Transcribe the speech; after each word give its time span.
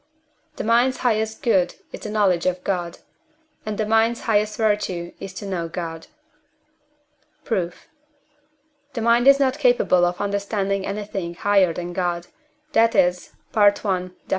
The 0.55 0.63
mind's 0.63 0.97
highest 1.05 1.43
good 1.43 1.75
is 1.91 1.99
the 1.99 2.09
knowledge 2.09 2.47
of 2.47 2.63
God, 2.63 2.97
and 3.67 3.77
the 3.77 3.85
mind's 3.85 4.21
highest 4.21 4.57
virtue 4.57 5.13
is 5.19 5.31
to 5.35 5.45
know 5.45 5.67
God. 5.69 6.07
Proof. 7.45 7.87
The 8.93 9.01
mind 9.01 9.27
is 9.27 9.39
not 9.39 9.59
capable 9.59 10.03
of 10.03 10.19
understanding 10.19 10.87
anything 10.87 11.35
higher 11.35 11.71
than 11.71 11.93
God, 11.93 12.25
that 12.73 12.95
is 12.95 13.33
(I. 13.53 13.69
Def. 13.69 14.11